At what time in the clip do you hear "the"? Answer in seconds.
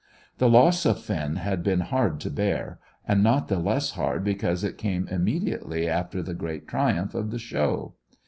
0.39-0.49, 3.49-3.59, 6.23-6.33, 7.29-7.37